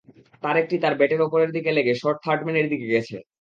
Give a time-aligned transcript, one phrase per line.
[0.43, 3.15] তার একটি তাঁর ব্যাটের ওপরের দিকে লেগে শর্ট থার্ডম্যানের দিকে গেছে।